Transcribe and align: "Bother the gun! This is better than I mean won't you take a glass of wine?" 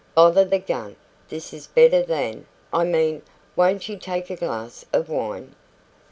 "Bother 0.15 0.43
the 0.43 0.57
gun! 0.57 0.95
This 1.29 1.53
is 1.53 1.67
better 1.67 2.01
than 2.01 2.47
I 2.73 2.85
mean 2.85 3.21
won't 3.55 3.87
you 3.87 3.97
take 3.97 4.31
a 4.31 4.35
glass 4.35 4.83
of 4.91 5.09
wine?" 5.09 5.53